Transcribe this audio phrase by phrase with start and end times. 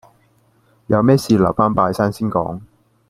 [0.87, 2.59] 有咩事，留返拜山先講